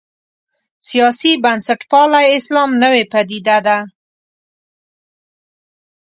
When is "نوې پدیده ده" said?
2.83-3.77